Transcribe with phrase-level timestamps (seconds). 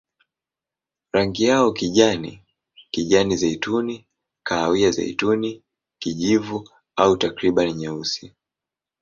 [1.13, 2.43] Rangi yao kijani,
[2.91, 4.05] kijani-zeituni,
[4.43, 5.63] kahawia-zeituni,
[5.99, 8.33] kijivu au takriban nyeusi.